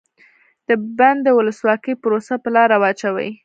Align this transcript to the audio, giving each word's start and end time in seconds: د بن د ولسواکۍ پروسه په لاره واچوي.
د 0.67 0.69
بن 0.97 1.15
د 1.25 1.27
ولسواکۍ 1.37 1.93
پروسه 2.03 2.35
په 2.43 2.49
لاره 2.55 2.75
واچوي. 2.81 3.29